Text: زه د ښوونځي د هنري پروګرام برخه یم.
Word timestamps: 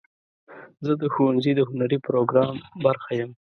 زه 0.85 0.93
د 1.01 1.03
ښوونځي 1.13 1.51
د 1.55 1.61
هنري 1.69 1.97
پروګرام 2.07 2.53
برخه 2.85 3.11
یم. 3.19 3.31